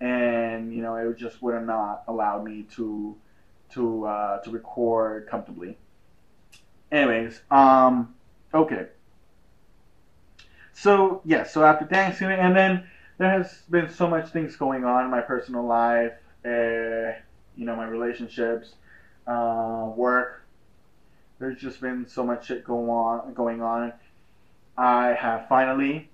and 0.00 0.72
you 0.72 0.82
know, 0.82 0.96
it 0.96 1.16
just 1.16 1.42
would 1.42 1.54
have 1.54 1.66
not 1.66 2.04
allowed 2.08 2.44
me 2.44 2.64
to 2.76 3.16
to 3.70 4.06
uh, 4.06 4.38
to 4.40 4.50
record 4.50 5.28
comfortably. 5.28 5.76
Anyways, 6.90 7.40
um, 7.50 8.14
okay. 8.54 8.86
So 10.72 11.20
yeah, 11.24 11.42
so 11.42 11.64
after 11.64 11.86
Thanksgiving, 11.86 12.38
and 12.38 12.56
then 12.56 12.86
there 13.18 13.30
has 13.30 13.62
been 13.68 13.90
so 13.90 14.08
much 14.08 14.30
things 14.30 14.56
going 14.56 14.84
on 14.84 15.04
in 15.04 15.10
my 15.10 15.20
personal 15.20 15.66
life, 15.66 16.12
uh, 16.44 17.12
you 17.56 17.64
know, 17.66 17.74
my 17.76 17.86
relationships, 17.86 18.74
uh, 19.26 19.90
work. 19.94 20.44
There's 21.40 21.60
just 21.60 21.80
been 21.80 22.08
so 22.08 22.24
much 22.24 22.46
shit 22.46 22.64
going 22.64 22.88
on, 22.88 23.34
going 23.34 23.60
on. 23.60 23.92
I 24.76 25.08
have 25.08 25.48
finally 25.48 26.08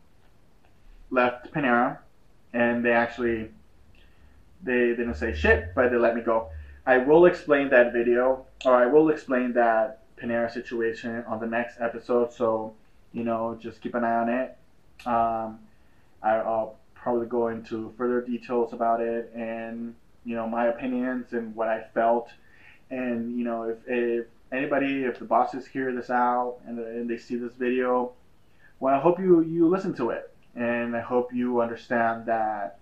left 1.11 1.53
Panera, 1.53 1.99
and 2.55 2.85
they 2.85 2.93
actually 2.93 3.51
they 4.63 4.89
didn't 4.89 5.17
say 5.17 5.35
shit, 5.35 5.75
but 5.75 5.91
they 5.91 5.97
let 5.97 6.17
me 6.17 6.23
go. 6.23 6.49
I 6.87 6.99
will 6.99 7.27
explain 7.27 7.69
that 7.71 7.93
video, 7.93 8.47
or 8.65 8.75
I 8.75 8.87
will 8.87 9.11
explain 9.11 9.53
that 9.55 10.01
Panera 10.17 10.51
situation 10.51 11.23
on 11.27 11.41
the 11.41 11.47
next 11.47 11.79
episode. 11.81 12.33
So 12.33 12.75
you 13.13 13.25
know, 13.25 13.59
just 13.61 13.83
keep 13.83 13.95
an 13.95 14.05
eye 14.05 14.17
on 14.17 14.29
it. 14.31 14.57
Um, 15.07 15.59
I, 16.23 16.39
will 16.39 16.77
probably 17.05 17.27
go 17.27 17.49
into 17.49 17.93
further 17.99 18.23
details 18.23 18.73
about 18.73 19.03
it 19.03 19.31
and 19.37 19.95
you 20.25 20.35
know 20.35 20.49
my 20.49 20.69
opinions 20.69 21.35
and 21.35 21.55
what 21.55 21.69
I 21.69 21.85
felt. 21.93 22.31
And 22.91 23.39
you 23.39 23.45
know 23.45 23.65
if, 23.65 23.77
if 23.87 24.27
anybody, 24.51 25.05
if 25.05 25.19
the 25.19 25.27
bosses 25.27 25.67
hear 25.67 25.95
this 25.95 26.09
out 26.09 26.57
and, 26.67 26.79
and 26.79 27.09
they 27.09 27.19
see 27.19 27.37
this 27.37 27.53
video, 27.53 28.13
well 28.81 28.95
I 28.95 28.99
hope 28.99 29.21
you 29.21 29.43
you 29.43 29.69
listen 29.69 29.95
to 29.97 30.11
it 30.11 30.35
and 30.57 30.97
I 30.97 31.01
hope 31.01 31.33
you 31.33 31.61
understand 31.61 32.25
that. 32.27 32.79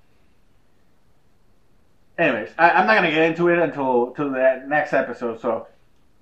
Anyways, 2.17 2.51
I, 2.57 2.71
I'm 2.71 2.87
not 2.87 2.95
gonna 2.95 3.11
get 3.11 3.23
into 3.25 3.49
it 3.49 3.59
until 3.59 4.13
till 4.13 4.31
the 4.31 4.63
next 4.69 4.93
episode. 4.93 5.41
So 5.41 5.67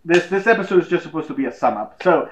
this 0.07 0.27
this 0.29 0.47
episode 0.47 0.83
is 0.83 0.89
just 0.89 1.03
supposed 1.03 1.29
to 1.29 1.35
be 1.35 1.45
a 1.45 1.53
sum 1.53 1.77
up. 1.77 2.03
So 2.03 2.31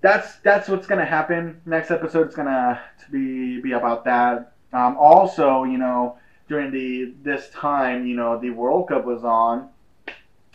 that's 0.00 0.36
that's 0.36 0.70
what's 0.70 0.86
gonna 0.86 1.04
happen. 1.04 1.60
Next 1.66 1.90
episode 1.90 2.28
is 2.28 2.34
gonna 2.34 2.80
be 3.10 3.60
be 3.60 3.72
about 3.72 4.06
that. 4.06 4.51
Um, 4.72 4.96
also, 4.96 5.64
you 5.64 5.78
know, 5.78 6.16
during 6.48 6.70
the 6.70 7.14
this 7.22 7.50
time, 7.50 8.06
you 8.06 8.16
know, 8.16 8.38
the 8.38 8.50
World 8.50 8.88
Cup 8.88 9.04
was 9.04 9.24
on, 9.24 9.68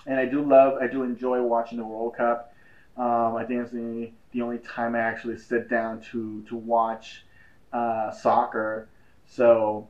and 0.06 0.20
I 0.20 0.26
do 0.26 0.42
love, 0.42 0.82
I 0.82 0.88
do 0.88 1.04
enjoy 1.04 1.42
watching 1.42 1.78
the 1.78 1.86
World 1.86 2.16
Cup. 2.16 2.54
Um, 2.98 3.36
I 3.36 3.46
think 3.46 3.62
it's 3.62 3.72
the 3.72 4.12
the 4.32 4.42
only 4.42 4.58
time 4.60 4.96
I 4.96 5.00
actually 5.00 5.38
sit 5.38 5.70
down 5.70 6.02
to 6.12 6.44
to 6.50 6.56
watch 6.56 7.24
uh, 7.72 8.12
soccer. 8.12 8.88
So 9.28 9.88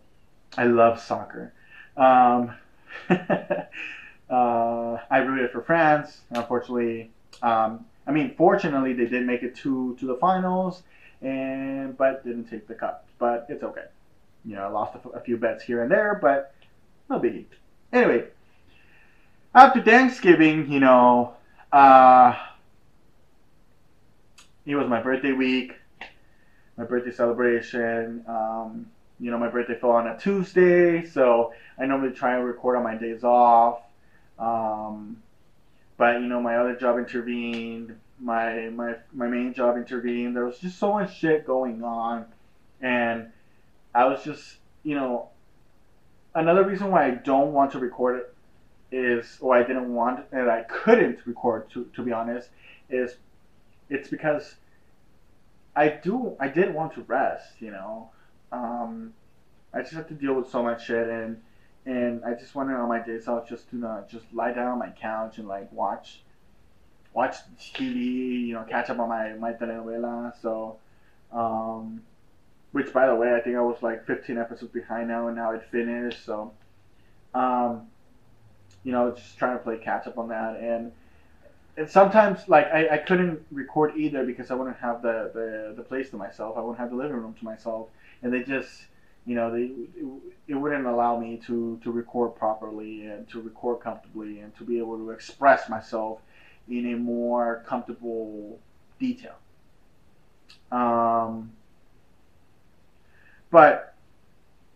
I 0.58 0.66
love 0.66 1.00
soccer. 1.00 1.54
Um, 1.96 2.54
uh, 3.10 4.98
I 5.10 5.18
rooted 5.20 5.52
for 5.52 5.62
France. 5.62 6.22
Unfortunately, 6.32 7.12
um, 7.42 7.86
I 8.06 8.12
mean, 8.12 8.36
fortunately, 8.38 8.94
they 8.94 9.06
did 9.06 9.26
make 9.26 9.44
it 9.44 9.56
to 9.58 9.96
to 10.00 10.06
the 10.06 10.16
finals, 10.16 10.84
and 11.22 11.98
but 11.98 12.26
didn't 12.26 12.50
take 12.50 12.68
the 12.68 12.76
cup. 12.76 13.08
But 13.20 13.46
it's 13.50 13.64
okay 13.64 13.86
you 14.48 14.56
know, 14.56 14.64
I 14.64 14.68
lost 14.70 14.98
a, 15.14 15.20
few 15.20 15.36
bets 15.36 15.62
here 15.62 15.84
and 15.84 15.92
there, 15.92 16.18
but 16.22 16.54
no 17.10 17.20
biggie. 17.20 17.46
Anyway, 17.92 18.28
after 19.54 19.84
Thanksgiving, 19.84 20.72
you 20.72 20.80
know, 20.80 21.34
uh, 21.74 22.34
it 24.66 24.76
was 24.76 24.88
my 24.88 25.02
birthday 25.02 25.34
week, 25.34 25.74
my 26.78 26.86
birthday 26.86 27.12
celebration. 27.12 28.24
Um, 28.26 28.88
you 29.20 29.32
know, 29.32 29.38
my 29.38 29.50
birthday 29.50 29.78
fell 29.78 29.92
on 29.92 30.08
a 30.08 30.18
Tuesday, 30.18 31.06
so 31.06 31.52
I 31.78 31.86
normally 31.86 32.14
try 32.14 32.36
and 32.36 32.46
record 32.46 32.78
on 32.78 32.84
my 32.84 32.96
days 32.96 33.26
off. 33.26 33.82
Um, 34.40 35.22
but 35.98 36.22
you 36.22 36.28
know, 36.28 36.40
my 36.40 36.56
other 36.56 36.76
job 36.76 36.98
intervened. 36.98 38.00
My 38.20 38.70
my 38.70 38.96
my 39.14 39.28
main 39.28 39.54
job 39.54 39.76
intervened. 39.76 40.38
There 40.38 40.46
was 40.46 40.58
just 40.60 40.80
so 40.80 40.94
much 40.94 41.18
shit 41.18 41.46
going 41.46 41.84
on, 41.84 42.26
and 42.80 43.28
I 43.98 44.06
was 44.06 44.24
just, 44.24 44.58
you 44.84 44.94
know, 44.94 45.30
another 46.36 46.64
reason 46.64 46.92
why 46.92 47.08
I 47.08 47.10
don't 47.10 47.52
want 47.52 47.72
to 47.72 47.80
record 47.80 48.20
it 48.20 48.96
is, 48.96 49.40
or 49.42 49.58
I 49.58 49.64
didn't 49.64 49.92
want, 49.92 50.24
and 50.32 50.52
I 50.52 50.62
couldn't 50.62 51.26
record, 51.26 51.68
to, 51.72 51.86
to 51.96 52.04
be 52.04 52.12
honest, 52.12 52.50
is 52.92 53.16
it's 53.90 54.08
because 54.08 54.54
I 55.76 55.88
do, 55.88 56.36
I 56.40 56.48
did 56.48 56.76
want 56.76 56.94
to 56.94 57.02
rest, 57.02 57.54
you 57.60 57.72
know. 57.72 58.12
Um, 58.52 59.14
I 59.74 59.82
just 59.82 59.94
have 59.94 60.08
to 60.10 60.14
deal 60.14 60.36
with 60.36 60.48
so 60.52 60.62
much 60.62 60.86
shit, 60.86 61.08
and 61.08 61.42
and 61.88 62.24
I 62.24 62.36
just 62.36 62.54
wanted 62.54 62.76
on 62.76 62.88
my 62.90 63.00
days 63.00 63.28
off 63.28 63.50
just 63.50 63.68
to 63.72 63.78
not 63.78 64.10
just 64.10 64.26
lie 64.32 64.52
down 64.52 64.68
on 64.68 64.78
my 64.78 64.90
couch 64.90 65.40
and 65.40 65.48
like 65.48 65.72
watch, 65.72 66.22
watch 67.14 67.38
TV, 67.60 68.46
you 68.46 68.54
know, 68.54 68.64
catch 68.64 68.92
up 68.92 69.00
on 69.00 69.10
my 69.10 69.34
my 69.34 69.54
telenovela. 69.54 70.40
So, 70.40 70.78
um, 71.32 72.04
which, 72.78 72.94
by 72.94 73.08
the 73.08 73.16
way, 73.16 73.34
I 73.34 73.40
think 73.40 73.56
I 73.56 73.62
was 73.62 73.82
like 73.82 74.06
15 74.06 74.38
episodes 74.38 74.72
behind 74.72 75.08
now, 75.08 75.26
and 75.26 75.36
now 75.36 75.50
it 75.50 75.64
finished. 75.72 76.24
So, 76.24 76.52
um, 77.34 77.88
you 78.84 78.92
know, 78.92 79.16
just 79.16 79.36
trying 79.36 79.58
to 79.58 79.64
play 79.64 79.80
catch 79.80 80.06
up 80.06 80.20
on 80.20 80.28
that, 80.28 80.60
and 80.62 80.92
and 81.76 81.90
sometimes 81.90 82.48
like 82.48 82.68
I, 82.68 82.88
I 82.90 82.98
couldn't 83.00 83.44
record 83.52 83.98
either 83.98 84.24
because 84.24 84.52
I 84.52 84.54
wouldn't 84.54 84.78
have 84.78 85.02
the, 85.02 85.32
the 85.34 85.74
the 85.76 85.82
place 85.82 86.12
to 86.12 86.18
myself. 86.18 86.56
I 86.56 86.60
wouldn't 86.60 86.78
have 86.78 86.92
the 86.92 86.96
living 86.96 87.18
room 87.18 87.34
to 87.40 87.44
myself, 87.44 87.88
and 88.22 88.32
they 88.32 88.44
just 88.44 88.84
you 89.26 89.34
know 89.34 89.52
they 89.52 89.72
it, 90.00 90.06
it 90.50 90.54
wouldn't 90.54 90.86
allow 90.86 91.20
me 91.20 91.42
to 91.48 91.80
to 91.84 91.90
record 91.90 92.36
properly 92.36 93.08
and 93.08 93.28
to 93.30 93.42
record 93.42 93.80
comfortably 93.80 94.42
and 94.42 94.56
to 94.56 94.64
be 94.64 94.78
able 94.78 94.98
to 94.98 95.10
express 95.10 95.68
myself 95.68 96.20
in 96.70 96.94
a 96.94 96.96
more 96.96 97.64
comfortable 97.66 98.60
detail. 99.00 99.38
Um, 100.72 101.54
but 103.52 103.94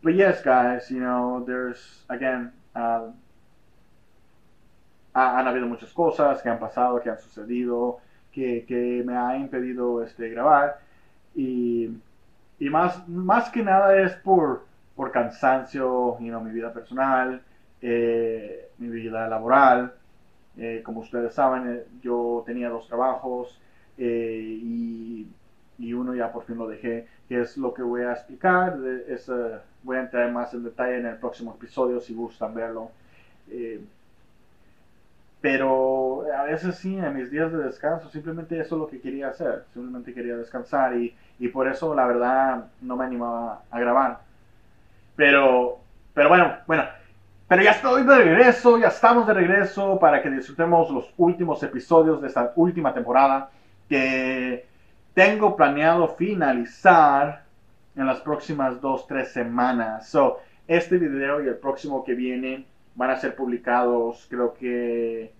but 0.01 0.15
yes, 0.15 0.41
guys, 0.41 0.89
you 0.89 0.99
know, 0.99 1.43
there's 1.45 2.03
again 2.09 2.51
um, 2.75 3.13
han 5.13 5.47
habido 5.47 5.67
muchas 5.67 5.91
cosas 5.91 6.41
que 6.41 6.49
han 6.49 6.59
pasado, 6.59 7.01
que 7.01 7.09
han 7.09 7.19
sucedido, 7.19 7.99
que, 8.31 8.65
que 8.65 9.03
me 9.05 9.15
ha 9.17 9.35
impedido 9.37 10.01
este 10.03 10.29
grabar 10.29 10.79
y, 11.35 11.89
y 12.59 12.69
más 12.69 13.07
más 13.07 13.49
que 13.49 13.61
nada 13.63 13.97
es 14.01 14.13
por 14.13 14.65
por 14.95 15.11
cansancio, 15.11 16.17
you 16.19 16.27
know, 16.27 16.41
mi 16.41 16.51
vida 16.51 16.71
personal, 16.73 17.41
eh, 17.81 18.69
mi 18.77 18.89
vida 18.89 19.27
laboral. 19.27 19.93
Eh, 20.57 20.81
como 20.83 20.99
ustedes 21.01 21.33
saben, 21.33 21.67
eh, 21.73 21.85
yo 22.01 22.43
tenía 22.45 22.69
dos 22.69 22.87
trabajos 22.87 23.59
eh, 23.97 24.59
y, 24.61 25.27
y 25.81 25.93
uno 25.93 26.13
ya 26.13 26.31
por 26.31 26.43
fin 26.43 26.57
lo 26.57 26.67
dejé 26.67 27.07
que 27.27 27.41
es 27.41 27.57
lo 27.57 27.73
que 27.73 27.81
voy 27.81 28.01
a 28.01 28.11
explicar. 28.11 28.77
Es, 29.07 29.29
uh, 29.29 29.57
voy 29.83 29.97
a 29.97 30.01
entrar 30.01 30.31
más 30.31 30.53
en 30.53 30.63
detalle 30.63 30.97
en 30.97 31.05
el 31.05 31.15
próximo 31.15 31.53
episodio 31.53 31.99
si 31.99 32.13
gustan 32.13 32.53
verlo. 32.53 32.91
Eh, 33.49 33.81
pero 35.39 36.25
a 36.37 36.43
veces 36.43 36.75
sí, 36.75 36.95
en 36.97 37.15
mis 37.15 37.31
días 37.31 37.51
de 37.51 37.63
descanso, 37.63 38.09
simplemente 38.09 38.59
eso 38.59 38.75
es 38.75 38.79
lo 38.79 38.87
que 38.87 38.99
quería 38.99 39.29
hacer. 39.29 39.63
Simplemente 39.73 40.13
quería 40.13 40.37
descansar 40.37 40.95
y, 40.97 41.15
y 41.39 41.47
por 41.47 41.67
eso 41.67 41.95
la 41.95 42.05
verdad 42.05 42.65
no 42.81 42.95
me 42.95 43.05
animaba 43.05 43.63
a 43.71 43.79
grabar. 43.79 44.19
Pero, 45.15 45.79
pero 46.13 46.29
bueno, 46.29 46.53
bueno, 46.67 46.83
pero 47.47 47.63
ya 47.63 47.71
estoy 47.71 48.03
de 48.03 48.15
regreso, 48.15 48.77
ya 48.77 48.87
estamos 48.87 49.25
de 49.25 49.33
regreso 49.33 49.99
para 49.99 50.21
que 50.21 50.29
disfrutemos 50.29 50.89
los 50.91 51.13
últimos 51.17 51.61
episodios 51.63 52.21
de 52.21 52.27
esta 52.27 52.53
última 52.55 52.93
temporada 52.93 53.49
que 53.89 54.70
tengo 55.13 55.55
planeado 55.55 56.15
finalizar 56.15 57.43
en 57.95 58.05
las 58.05 58.21
próximas 58.21 58.79
dos, 58.81 59.07
tres 59.07 59.31
semanas. 59.31 60.09
So, 60.09 60.39
este 60.67 60.97
video 60.97 61.43
y 61.43 61.47
el 61.47 61.57
próximo 61.57 62.03
que 62.03 62.13
viene 62.13 62.65
van 62.95 63.09
a 63.09 63.17
ser 63.17 63.35
publicados 63.35 64.25
creo 64.29 64.53
que 64.53 65.33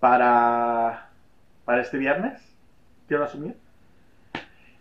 para, 0.00 1.08
para 1.64 1.80
este 1.80 1.98
viernes, 1.98 2.42
quiero 3.08 3.24
asumir. 3.24 3.56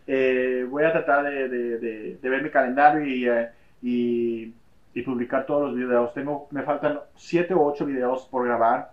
Eh, 0.07 0.67
voy 0.69 0.83
a 0.83 0.91
tratar 0.91 1.23
de, 1.23 2.19
ver 2.21 2.43
mi 2.43 2.49
calendario 2.49 3.33
eh, 3.33 3.49
y, 3.81 4.53
y, 4.93 5.01
publicar 5.01 5.45
todos 5.45 5.69
los 5.69 5.75
videos. 5.75 6.13
Tengo, 6.13 6.47
me 6.51 6.63
faltan 6.63 6.99
7 7.15 7.53
o 7.53 7.63
8 7.63 7.85
videos 7.85 8.27
por 8.29 8.45
grabar, 8.45 8.91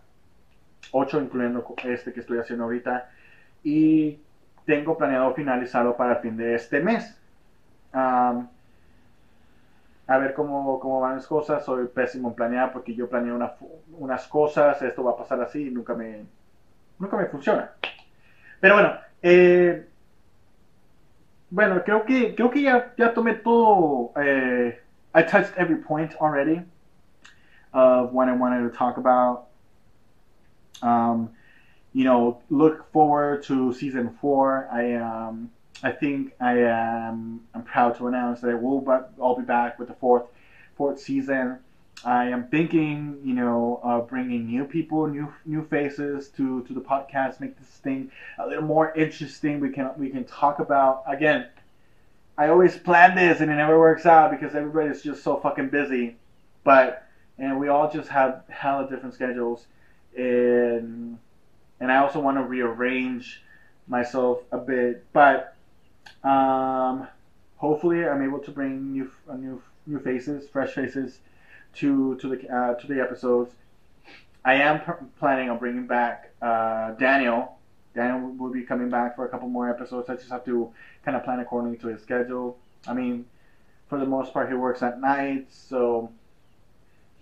8 0.92 1.20
incluyendo 1.20 1.74
este 1.84 2.12
que 2.12 2.20
estoy 2.20 2.38
haciendo 2.38 2.64
ahorita, 2.64 3.10
y 3.62 4.18
tengo 4.64 4.96
planeado 4.96 5.34
finalizarlo 5.34 5.96
para 5.96 6.14
el 6.14 6.18
fin 6.18 6.36
de 6.36 6.54
este 6.54 6.80
mes. 6.80 7.18
a 7.92 8.46
ver 10.06 10.34
cómo, 10.34 10.78
cómo, 10.80 11.00
van 11.00 11.16
las 11.16 11.26
cosas. 11.26 11.64
Soy 11.64 11.86
pésimo 11.86 12.28
en 12.28 12.34
planear 12.34 12.72
porque 12.72 12.94
yo 12.94 13.08
planeo 13.08 13.38
unas 13.92 14.26
cosas, 14.28 14.80
esto 14.82 15.04
va 15.04 15.12
a 15.12 15.16
pasar 15.16 15.40
así 15.40 15.68
y 15.68 15.70
nunca 15.70 15.94
me, 15.94 16.24
nunca 16.98 17.16
me 17.16 17.26
funciona. 17.26 17.72
Pero 18.60 18.74
bueno, 18.74 18.92
eh, 19.22 19.88
bueno, 21.50 21.82
creo 21.84 22.04
que, 22.04 22.34
creo 22.34 22.50
que 22.50 22.62
ya, 22.62 22.94
ya 22.96 23.12
tomé 23.12 23.34
todo. 23.34 24.12
Eh, 24.16 24.80
I 25.14 25.22
touched 25.22 25.52
every 25.58 25.76
point 25.76 26.14
already 26.20 26.62
of 27.74 28.12
what 28.12 28.28
I 28.28 28.32
wanted 28.32 28.70
to 28.70 28.76
talk 28.76 28.96
about. 28.96 29.48
Um, 30.82 31.30
you 31.92 32.04
know, 32.04 32.40
look 32.50 32.90
forward 32.92 33.42
to 33.44 33.72
season 33.74 34.16
four. 34.20 34.68
I 34.72 34.94
um, 34.94 35.50
I 35.82 35.90
think 35.90 36.32
I 36.40 36.58
am 36.58 37.40
I'm 37.54 37.62
proud 37.62 37.96
to 37.98 38.06
announce 38.06 38.40
that 38.40 38.50
I 38.50 38.54
will 38.54 38.80
but 38.80 39.12
I'll 39.20 39.36
be 39.36 39.42
back 39.42 39.78
with 39.78 39.88
the 39.88 39.94
fourth 39.94 40.24
fourth 40.76 41.00
season. 41.00 41.58
I 42.04 42.24
am 42.26 42.48
thinking, 42.48 43.20
you 43.22 43.34
know, 43.34 43.78
of 43.82 44.08
bringing 44.08 44.46
new 44.46 44.64
people, 44.64 45.06
new 45.06 45.32
new 45.44 45.62
faces 45.64 46.28
to 46.30 46.62
to 46.62 46.72
the 46.72 46.80
podcast, 46.80 47.40
make 47.40 47.58
this 47.58 47.68
thing 47.68 48.10
a 48.38 48.46
little 48.46 48.64
more 48.64 48.92
interesting. 48.94 49.60
We 49.60 49.70
can 49.70 49.90
we 49.96 50.08
can 50.08 50.24
talk 50.24 50.58
about 50.58 51.04
again. 51.06 51.46
I 52.38 52.48
always 52.48 52.76
plan 52.76 53.14
this 53.14 53.40
and 53.40 53.50
it 53.50 53.56
never 53.56 53.78
works 53.78 54.06
out 54.06 54.30
because 54.30 54.54
everybody's 54.54 55.02
just 55.02 55.22
so 55.22 55.36
fucking 55.36 55.68
busy, 55.68 56.16
but 56.64 57.06
and 57.38 57.58
we 57.58 57.68
all 57.68 57.90
just 57.90 58.08
have 58.08 58.44
hella 58.48 58.88
different 58.88 59.14
schedules, 59.14 59.66
and 60.16 61.18
and 61.82 61.90
I 61.90 61.96
also 61.96 62.20
want 62.20 62.36
to 62.36 62.44
rearrange 62.44 63.42
myself 63.88 64.42
a 64.52 64.58
bit, 64.58 65.04
but 65.12 65.56
um, 66.22 67.08
hopefully 67.56 68.06
I'm 68.06 68.22
able 68.22 68.38
to 68.38 68.52
bring 68.52 68.92
new 68.92 69.10
new 69.36 69.60
new 69.86 69.98
faces, 69.98 70.48
fresh 70.48 70.70
faces 70.70 71.18
to 71.74 72.16
to 72.20 72.28
the 72.28 72.48
uh, 72.48 72.74
to 72.74 72.86
the 72.86 73.00
episodes. 73.00 73.52
I 74.44 74.54
am 74.54 74.80
planning 75.18 75.50
on 75.50 75.58
bringing 75.58 75.88
back 75.88 76.30
uh, 76.40 76.92
Daniel. 76.92 77.58
Daniel 77.94 78.30
will 78.30 78.52
be 78.52 78.62
coming 78.62 78.88
back 78.88 79.16
for 79.16 79.26
a 79.26 79.28
couple 79.28 79.48
more 79.48 79.68
episodes. 79.68 80.08
I 80.08 80.14
just 80.14 80.30
have 80.30 80.44
to 80.44 80.72
kind 81.04 81.16
of 81.16 81.24
plan 81.24 81.40
according 81.40 81.78
to 81.78 81.88
his 81.88 82.00
schedule. 82.00 82.58
I 82.86 82.94
mean, 82.94 83.26
for 83.88 83.98
the 83.98 84.06
most 84.06 84.32
part, 84.32 84.48
he 84.48 84.54
works 84.54 84.82
at 84.82 85.00
night, 85.00 85.46
so 85.50 86.10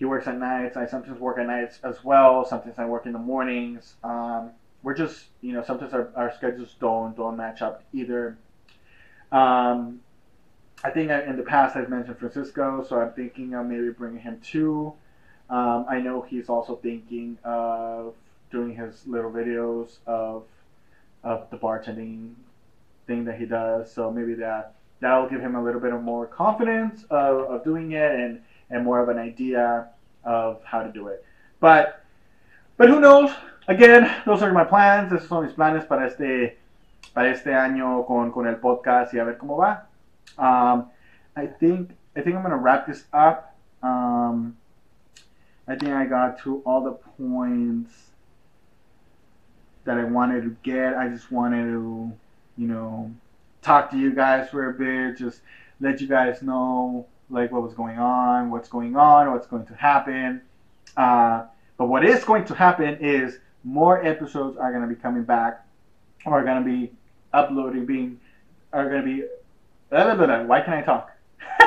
he 0.00 0.06
works 0.06 0.26
at 0.26 0.38
nights. 0.38 0.78
I 0.78 0.86
sometimes 0.86 1.20
work 1.20 1.36
at 1.36 1.46
nights 1.46 1.78
as 1.84 2.02
well. 2.02 2.46
Sometimes 2.46 2.78
I 2.78 2.86
work 2.86 3.04
in 3.04 3.12
the 3.12 3.18
mornings. 3.18 3.96
Um, 4.02 4.50
we're 4.82 4.94
just, 4.94 5.26
you 5.42 5.52
know, 5.52 5.62
sometimes 5.62 5.92
our, 5.92 6.08
our 6.16 6.32
schedules 6.34 6.74
don't 6.80 7.14
don't 7.14 7.36
match 7.36 7.60
up 7.60 7.84
either. 7.92 8.38
Um, 9.30 10.00
I 10.82 10.88
think 10.88 11.10
in 11.10 11.36
the 11.36 11.42
past 11.42 11.76
I've 11.76 11.90
mentioned 11.90 12.18
Francisco, 12.18 12.82
so 12.88 12.98
I'm 12.98 13.12
thinking 13.12 13.52
of 13.52 13.66
maybe 13.66 13.90
bringing 13.90 14.20
him 14.20 14.40
too. 14.42 14.94
Um, 15.50 15.84
I 15.86 16.00
know 16.00 16.22
he's 16.22 16.48
also 16.48 16.76
thinking 16.76 17.36
of 17.44 18.14
doing 18.50 18.74
his 18.74 19.06
little 19.06 19.30
videos 19.30 19.98
of 20.06 20.44
of 21.22 21.50
the 21.50 21.58
bartending 21.58 22.32
thing 23.06 23.24
that 23.26 23.38
he 23.38 23.44
does. 23.44 23.92
So 23.92 24.10
maybe 24.10 24.32
that 24.36 24.76
that'll 25.00 25.28
give 25.28 25.42
him 25.42 25.56
a 25.56 25.62
little 25.62 25.80
bit 25.80 25.92
of 25.92 26.02
more 26.02 26.24
confidence 26.24 27.04
of, 27.10 27.50
of 27.50 27.64
doing 27.64 27.92
it 27.92 28.12
and 28.14 28.40
and 28.70 28.84
more 28.84 29.00
of 29.00 29.08
an 29.08 29.18
idea 29.18 29.88
of 30.24 30.62
how 30.64 30.82
to 30.82 30.92
do 30.92 31.08
it. 31.08 31.24
But 31.60 32.04
but 32.76 32.88
who 32.88 33.00
knows? 33.00 33.30
Again, 33.68 34.10
those 34.26 34.42
are 34.42 34.52
my 34.52 34.64
plans. 34.64 35.12
Esos 35.12 35.28
son 35.28 35.44
mis 35.44 35.52
planes 35.52 35.84
para 35.84 36.06
este 36.06 36.56
para 37.14 37.30
este 37.30 37.52
año 37.52 38.06
con, 38.06 38.32
con 38.32 38.46
el 38.46 38.56
podcast 38.56 39.12
y 39.14 39.18
a 39.18 39.24
ver 39.24 39.36
cómo 39.36 39.56
va. 39.58 39.86
Um, 40.38 40.86
I 41.36 41.46
think 41.46 41.90
I 42.16 42.22
think 42.22 42.36
I'm 42.36 42.42
gonna 42.42 42.56
wrap 42.56 42.86
this 42.86 43.04
up. 43.12 43.54
Um, 43.82 44.56
I 45.68 45.76
think 45.76 45.92
I 45.92 46.04
got 46.04 46.42
to 46.42 46.62
all 46.64 46.82
the 46.82 46.98
points 47.18 47.92
that 49.84 49.98
I 49.98 50.04
wanted 50.04 50.42
to 50.42 50.56
get. 50.62 50.94
I 50.94 51.08
just 51.08 51.30
wanted 51.30 51.64
to, 51.66 52.12
you 52.56 52.66
know, 52.66 53.10
talk 53.62 53.90
to 53.90 53.98
you 53.98 54.12
guys 54.12 54.48
for 54.50 54.70
a 54.70 54.74
bit, 54.74 55.16
just 55.16 55.40
let 55.80 56.00
you 56.00 56.08
guys 56.08 56.42
know 56.42 57.06
like 57.30 57.52
what 57.52 57.62
was 57.62 57.74
going 57.74 57.98
on, 57.98 58.50
what's 58.50 58.68
going 58.68 58.96
on, 58.96 59.32
what's 59.32 59.46
going 59.46 59.66
to 59.66 59.74
happen. 59.74 60.42
Uh, 60.96 61.44
but 61.76 61.86
what 61.86 62.04
is 62.04 62.24
going 62.24 62.44
to 62.46 62.54
happen 62.54 62.98
is 63.00 63.38
more 63.64 64.04
episodes 64.04 64.56
are 64.56 64.72
going 64.72 64.86
to 64.86 64.94
be 64.94 65.00
coming 65.00 65.22
back, 65.22 65.66
or 66.26 66.40
are 66.40 66.44
going 66.44 66.62
to 66.62 66.68
be 66.68 66.92
uploading, 67.32 67.86
being 67.86 68.20
are 68.72 68.88
going 68.88 69.02
to 69.02 69.06
be 69.06 69.24
Blah, 69.90 70.14
blah, 70.14 70.24
blah, 70.24 70.44
Why 70.44 70.60
can 70.60 70.74
I 70.74 70.82
talk? 70.82 71.10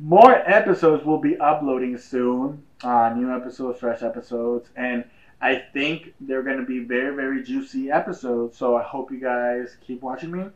More 0.00 0.34
episodes 0.34 1.04
will 1.04 1.18
be 1.20 1.36
uploading 1.38 1.96
soon. 1.96 2.64
Uh, 2.82 3.14
new 3.16 3.32
episodes, 3.32 3.78
fresh 3.78 4.02
episodes, 4.02 4.68
and 4.74 5.04
I 5.40 5.62
think 5.72 6.14
they're 6.20 6.42
going 6.42 6.58
to 6.58 6.64
be 6.64 6.80
very, 6.80 7.14
very 7.14 7.44
juicy 7.44 7.92
episodes. 7.92 8.56
So 8.58 8.76
I 8.76 8.82
hope 8.82 9.12
you 9.12 9.20
guys 9.20 9.76
keep 9.86 10.02
watching 10.02 10.32
me, 10.32 10.46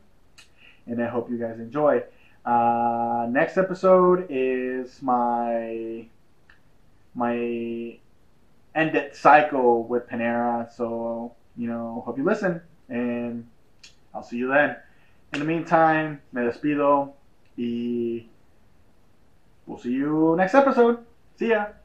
and 0.87 1.01
I 1.01 1.07
hope 1.07 1.31
you 1.31 1.39
guys 1.39 1.61
enjoy. 1.61 2.03
Uh, 2.45 3.27
next 3.31 3.57
episode 3.57 4.27
is 4.29 5.01
my 5.01 6.07
my 7.15 7.97
ended 8.75 9.15
cycle 9.15 9.85
with 9.85 10.09
Panera. 10.09 10.71
So 10.75 11.35
you 11.57 11.69
know, 11.69 12.03
hope 12.05 12.19
you 12.19 12.25
listen, 12.25 12.61
and 12.89 13.47
I'll 14.15 14.23
see 14.23 14.39
you 14.39 14.49
then. 14.49 14.77
In 15.33 15.41
the 15.41 15.47
meantime, 15.47 16.21
me 16.33 16.43
despido 16.43 17.13
y 17.57 18.27
we'll 19.67 19.79
see 19.79 19.93
you 19.93 20.35
next 20.37 20.55
episode. 20.55 20.99
See 21.39 21.51
ya. 21.51 21.82